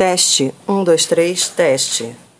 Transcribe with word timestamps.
Teste, 0.00 0.54
um, 0.66 0.82
dois, 0.82 1.04
três, 1.04 1.50
teste. 1.50 2.16